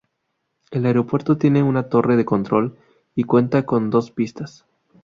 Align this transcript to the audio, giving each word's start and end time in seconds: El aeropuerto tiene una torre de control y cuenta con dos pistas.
El 0.71 0.87
aeropuerto 0.87 1.37
tiene 1.37 1.61
una 1.61 1.83
torre 1.87 2.15
de 2.17 2.25
control 2.25 2.75
y 3.13 3.25
cuenta 3.25 3.67
con 3.67 3.91
dos 3.91 4.09
pistas. 4.09 4.65